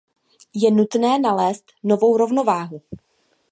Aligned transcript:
Je 0.53 0.71
nutné 0.71 1.17
nalézt 1.19 1.65
novou 1.83 2.17
rovnováhu. 2.17 2.81